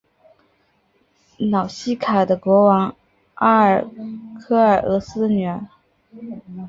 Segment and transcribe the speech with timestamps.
[1.37, 2.95] 瑙西卡的国王
[3.35, 3.99] 阿尔喀
[4.49, 5.67] 诺俄斯的女儿。